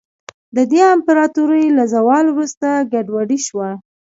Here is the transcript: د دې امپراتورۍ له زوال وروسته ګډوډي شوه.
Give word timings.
د 0.55 0.57
دې 0.71 0.81
امپراتورۍ 0.95 1.65
له 1.77 1.83
زوال 1.93 2.25
وروسته 2.29 2.67
ګډوډي 2.91 3.39
شوه. 3.47 3.69